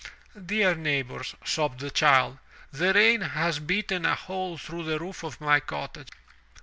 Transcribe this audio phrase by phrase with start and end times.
[0.43, 2.39] "Dear neighbors," sobbed the child,
[2.73, 6.07] "the rain has beaten a hole through the roof of my cottage.